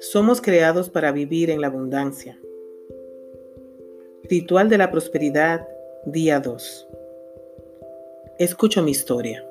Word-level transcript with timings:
Somos 0.00 0.40
creados 0.40 0.90
para 0.90 1.12
vivir 1.12 1.50
en 1.50 1.60
la 1.60 1.68
abundancia. 1.68 2.40
Ritual 4.24 4.68
de 4.68 4.78
la 4.78 4.90
Prosperidad, 4.90 5.68
día 6.04 6.40
2. 6.40 6.88
Escucho 8.38 8.82
mi 8.82 8.90
historia. 8.90 9.46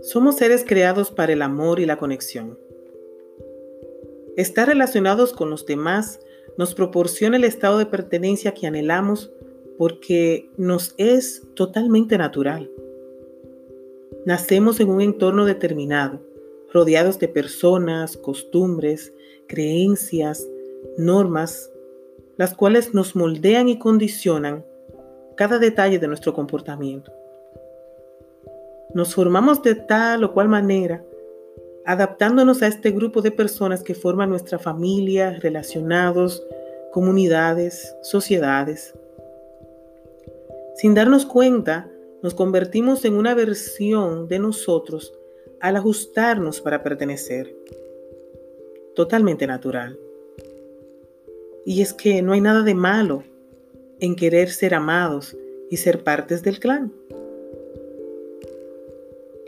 Somos 0.00 0.36
seres 0.36 0.64
creados 0.66 1.10
para 1.10 1.32
el 1.32 1.42
amor 1.42 1.80
y 1.80 1.86
la 1.86 1.98
conexión. 1.98 2.58
Estar 4.36 4.68
relacionados 4.68 5.32
con 5.32 5.50
los 5.50 5.66
demás 5.66 6.20
nos 6.56 6.74
proporciona 6.74 7.36
el 7.36 7.44
estado 7.44 7.78
de 7.78 7.86
pertenencia 7.86 8.54
que 8.54 8.66
anhelamos 8.66 9.32
porque 9.78 10.50
nos 10.56 10.94
es 10.98 11.42
totalmente 11.54 12.18
natural. 12.18 12.70
Nacemos 14.26 14.80
en 14.80 14.90
un 14.90 15.00
entorno 15.00 15.44
determinado 15.44 16.20
rodeados 16.72 17.18
de 17.18 17.28
personas, 17.28 18.16
costumbres, 18.16 19.12
creencias, 19.46 20.46
normas, 20.96 21.70
las 22.36 22.54
cuales 22.54 22.94
nos 22.94 23.16
moldean 23.16 23.68
y 23.68 23.78
condicionan 23.78 24.64
cada 25.34 25.58
detalle 25.58 25.98
de 25.98 26.08
nuestro 26.08 26.34
comportamiento. 26.34 27.12
Nos 28.94 29.14
formamos 29.14 29.62
de 29.62 29.74
tal 29.74 30.24
o 30.24 30.32
cual 30.32 30.48
manera, 30.48 31.04
adaptándonos 31.84 32.62
a 32.62 32.66
este 32.66 32.90
grupo 32.90 33.22
de 33.22 33.30
personas 33.30 33.82
que 33.82 33.94
forman 33.94 34.30
nuestra 34.30 34.58
familia, 34.58 35.38
relacionados, 35.40 36.42
comunidades, 36.92 37.96
sociedades. 38.02 38.94
Sin 40.78 40.94
darnos 40.94 41.26
cuenta, 41.26 41.90
nos 42.22 42.34
convertimos 42.34 43.04
en 43.04 43.14
una 43.14 43.34
versión 43.34 44.28
de 44.28 44.38
nosotros 44.38 45.12
al 45.58 45.74
ajustarnos 45.74 46.60
para 46.60 46.84
pertenecer. 46.84 47.52
Totalmente 48.94 49.48
natural. 49.48 49.98
Y 51.66 51.82
es 51.82 51.92
que 51.92 52.22
no 52.22 52.32
hay 52.32 52.40
nada 52.40 52.62
de 52.62 52.74
malo 52.74 53.24
en 53.98 54.14
querer 54.14 54.50
ser 54.50 54.72
amados 54.72 55.36
y 55.68 55.78
ser 55.78 56.04
partes 56.04 56.44
del 56.44 56.60
clan. 56.60 56.92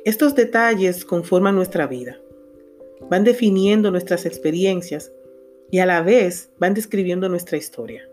Estos 0.04 0.34
detalles 0.34 1.04
conforman 1.04 1.54
nuestra 1.54 1.86
vida, 1.86 2.20
van 3.08 3.22
definiendo 3.22 3.92
nuestras 3.92 4.26
experiencias 4.26 5.12
y 5.70 5.78
a 5.78 5.86
la 5.86 6.02
vez 6.02 6.50
van 6.58 6.74
describiendo 6.74 7.28
nuestra 7.28 7.56
historia. 7.56 8.09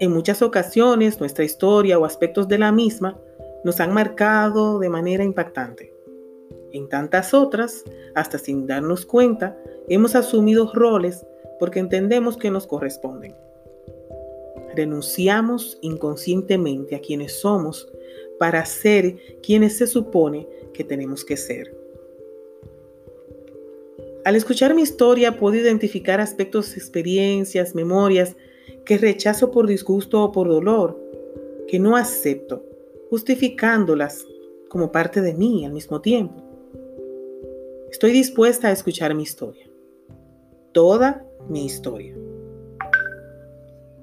En 0.00 0.12
muchas 0.12 0.40
ocasiones 0.40 1.20
nuestra 1.20 1.44
historia 1.44 1.98
o 1.98 2.06
aspectos 2.06 2.48
de 2.48 2.56
la 2.56 2.72
misma 2.72 3.20
nos 3.64 3.80
han 3.80 3.92
marcado 3.92 4.78
de 4.78 4.88
manera 4.88 5.24
impactante. 5.24 5.92
En 6.72 6.88
tantas 6.88 7.34
otras, 7.34 7.84
hasta 8.14 8.38
sin 8.38 8.66
darnos 8.66 9.04
cuenta, 9.04 9.58
hemos 9.90 10.14
asumido 10.14 10.72
roles 10.72 11.26
porque 11.58 11.80
entendemos 11.80 12.38
que 12.38 12.50
nos 12.50 12.66
corresponden. 12.66 13.36
Renunciamos 14.74 15.76
inconscientemente 15.82 16.96
a 16.96 17.00
quienes 17.00 17.38
somos 17.38 17.86
para 18.38 18.64
ser 18.64 19.18
quienes 19.42 19.76
se 19.76 19.86
supone 19.86 20.48
que 20.72 20.82
tenemos 20.82 21.26
que 21.26 21.36
ser. 21.36 21.76
Al 24.24 24.34
escuchar 24.34 24.74
mi 24.74 24.80
historia 24.80 25.36
puedo 25.38 25.56
identificar 25.56 26.22
aspectos, 26.22 26.74
experiencias, 26.78 27.74
memorias 27.74 28.34
que 28.90 28.98
rechazo 28.98 29.52
por 29.52 29.68
disgusto 29.68 30.20
o 30.20 30.32
por 30.32 30.48
dolor, 30.48 31.00
que 31.68 31.78
no 31.78 31.94
acepto, 31.94 32.64
justificándolas 33.08 34.26
como 34.68 34.90
parte 34.90 35.20
de 35.20 35.32
mí 35.32 35.64
al 35.64 35.72
mismo 35.72 36.00
tiempo. 36.00 36.34
Estoy 37.88 38.10
dispuesta 38.10 38.66
a 38.66 38.72
escuchar 38.72 39.14
mi 39.14 39.22
historia. 39.22 39.70
Toda 40.72 41.24
mi 41.48 41.66
historia. 41.66 42.16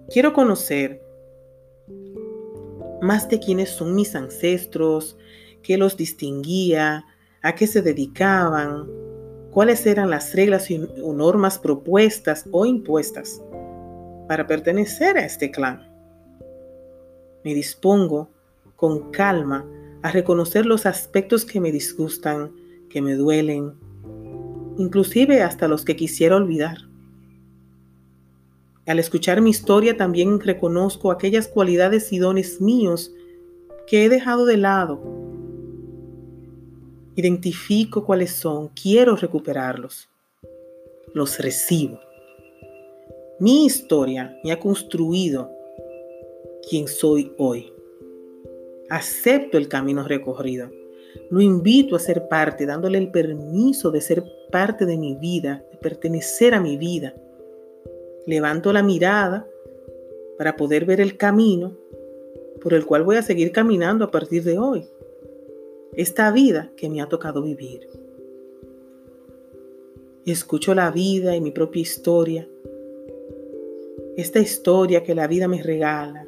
Quiero 0.09 0.31
conocer 0.31 1.03
más 3.01 3.27
de 3.27 3.41
quiénes 3.41 3.71
son 3.71 3.93
mis 3.93 4.15
ancestros, 4.15 5.17
qué 5.63 5.77
los 5.77 5.97
distinguía, 5.97 7.03
a 7.41 7.55
qué 7.55 7.67
se 7.67 7.81
dedicaban, 7.81 8.89
cuáles 9.51 9.85
eran 9.85 10.09
las 10.09 10.33
reglas 10.33 10.69
o 11.03 11.11
normas 11.11 11.59
propuestas 11.59 12.45
o 12.51 12.65
impuestas 12.65 13.41
para 14.27 14.45
pertenecer 14.45 15.17
a 15.17 15.25
este 15.25 15.51
clan. 15.51 15.87
Me 17.43 17.53
dispongo 17.53 18.29
con 18.75 19.11
calma 19.11 19.65
a 20.03 20.11
reconocer 20.11 20.65
los 20.65 20.85
aspectos 20.85 21.45
que 21.45 21.59
me 21.59 21.71
disgustan, 21.71 22.51
que 22.89 23.01
me 23.01 23.15
duelen, 23.15 23.73
inclusive 24.77 25.41
hasta 25.41 25.67
los 25.67 25.83
que 25.83 25.95
quisiera 25.95 26.35
olvidar. 26.35 26.77
Al 28.85 28.99
escuchar 28.99 29.41
mi 29.41 29.49
historia 29.49 29.97
también 29.97 30.39
reconozco 30.39 31.11
aquellas 31.11 31.47
cualidades 31.47 32.13
y 32.13 32.19
dones 32.19 32.61
míos 32.61 33.11
que 33.85 34.05
he 34.05 34.09
dejado 34.09 34.45
de 34.45 34.57
lado. 34.57 35.01
Identifico 37.15 38.05
cuáles 38.05 38.31
son, 38.31 38.69
quiero 38.69 39.15
recuperarlos. 39.15 40.07
Los 41.13 41.39
recibo. 41.39 41.99
Mi 43.39 43.65
historia 43.65 44.39
me 44.43 44.51
ha 44.51 44.59
construido 44.59 45.51
quien 46.69 46.87
soy 46.87 47.33
hoy. 47.37 47.71
Acepto 48.89 49.57
el 49.57 49.67
camino 49.67 50.03
recorrido 50.03 50.69
lo 51.29 51.41
invito 51.41 51.95
a 51.95 51.99
ser 51.99 52.27
parte, 52.27 52.65
dándole 52.65 52.97
el 52.97 53.11
permiso 53.11 53.91
de 53.91 54.01
ser 54.01 54.23
parte 54.51 54.85
de 54.85 54.97
mi 54.97 55.15
vida, 55.15 55.63
de 55.71 55.77
pertenecer 55.77 56.53
a 56.53 56.61
mi 56.61 56.77
vida. 56.77 57.13
Levanto 58.25 58.71
la 58.73 58.83
mirada 58.83 59.47
para 60.37 60.55
poder 60.55 60.85
ver 60.85 61.01
el 61.01 61.17
camino 61.17 61.75
por 62.61 62.73
el 62.73 62.85
cual 62.85 63.03
voy 63.03 63.17
a 63.17 63.21
seguir 63.21 63.51
caminando 63.51 64.05
a 64.05 64.11
partir 64.11 64.43
de 64.43 64.57
hoy. 64.57 64.85
Esta 65.93 66.31
vida 66.31 66.71
que 66.75 66.89
me 66.89 67.01
ha 67.01 67.07
tocado 67.07 67.41
vivir. 67.41 67.87
Escucho 70.25 70.75
la 70.75 70.91
vida 70.91 71.35
y 71.35 71.41
mi 71.41 71.51
propia 71.51 71.81
historia. 71.81 72.47
Esta 74.17 74.39
historia 74.39 75.03
que 75.03 75.13
la 75.13 75.27
vida 75.27 75.47
me 75.47 75.61
regala, 75.61 76.27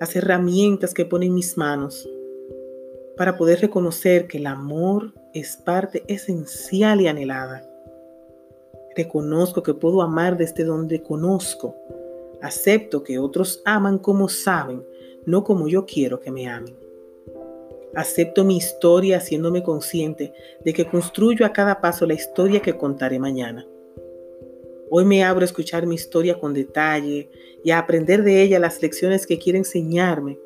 las 0.00 0.16
herramientas 0.16 0.92
que 0.92 1.04
pone 1.04 1.26
en 1.26 1.34
mis 1.36 1.56
manos 1.56 2.08
para 3.16 3.36
poder 3.36 3.60
reconocer 3.60 4.26
que 4.26 4.38
el 4.38 4.48
amor 4.48 5.12
es 5.32 5.56
parte 5.56 6.02
esencial 6.08 7.00
y 7.00 7.06
anhelada. 7.06 7.62
Reconozco 8.96 9.62
que 9.62 9.74
puedo 9.74 10.02
amar 10.02 10.36
desde 10.36 10.64
donde 10.64 11.04
conozco. 11.04 11.76
Acepto 12.42 13.04
que 13.04 13.20
otros 13.20 13.62
aman 13.64 13.98
como 13.98 14.28
saben, 14.28 14.84
no 15.24 15.44
como 15.44 15.68
yo 15.68 15.86
quiero 15.86 16.18
que 16.18 16.32
me 16.32 16.48
amen. 16.48 16.74
Acepto 17.94 18.42
mi 18.44 18.56
historia 18.56 19.18
haciéndome 19.18 19.62
consciente 19.62 20.32
de 20.64 20.72
que 20.72 20.84
construyo 20.84 21.46
a 21.46 21.52
cada 21.52 21.80
paso 21.80 22.06
la 22.06 22.14
historia 22.14 22.60
que 22.60 22.76
contaré 22.76 23.20
mañana. 23.20 23.64
Hoy 24.92 25.04
me 25.04 25.22
abro 25.22 25.42
a 25.42 25.44
escuchar 25.44 25.86
mi 25.86 25.94
historia 25.94 26.38
con 26.40 26.52
detalle 26.52 27.30
y 27.62 27.70
a 27.70 27.78
aprender 27.78 28.24
de 28.24 28.42
ella 28.42 28.58
las 28.58 28.82
lecciones 28.82 29.24
que 29.24 29.38
quiere 29.38 29.58
enseñarme 29.58 30.36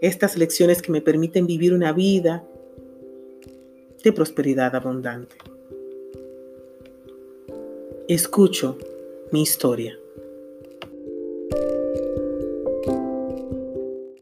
estas 0.00 0.36
lecciones 0.36 0.82
que 0.82 0.90
me 0.90 1.00
permiten 1.00 1.46
vivir 1.46 1.72
una 1.72 1.92
vida 1.92 2.44
de 4.02 4.12
prosperidad 4.12 4.74
abundante. 4.74 5.36
Escucho 8.08 8.76
mi 9.30 9.42
historia. 9.42 9.96